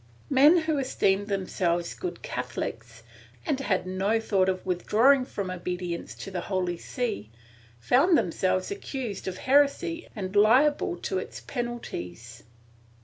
Men 0.31 0.57
who 0.61 0.79
esteemed 0.79 1.27
themselves 1.27 1.93
good 1.93 2.23
Catholics, 2.23 3.03
and 3.45 3.59
had 3.59 3.85
no 3.85 4.19
thought 4.19 4.49
of 4.49 4.65
withdrawing 4.65 5.25
from 5.25 5.51
obedience 5.51 6.15
to 6.15 6.31
the 6.31 6.41
Holy 6.41 6.75
See, 6.75 7.29
found 7.79 8.17
themselves 8.17 8.71
accused 8.71 9.27
of 9.27 9.37
heresy 9.37 10.07
and 10.15 10.35
liable 10.35 10.97
to 11.01 11.19
its 11.19 11.41
penalties. 11.41 12.41